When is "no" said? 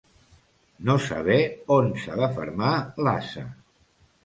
0.89-0.95